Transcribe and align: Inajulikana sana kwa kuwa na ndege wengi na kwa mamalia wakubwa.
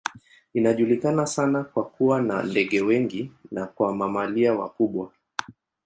Inajulikana 0.53 1.25
sana 1.27 1.63
kwa 1.63 1.85
kuwa 1.85 2.21
na 2.21 2.43
ndege 2.43 2.81
wengi 2.81 3.31
na 3.51 3.65
kwa 3.65 3.95
mamalia 3.95 4.53
wakubwa. 4.53 5.11